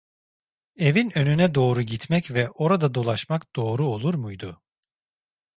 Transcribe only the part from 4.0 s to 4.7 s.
muydu?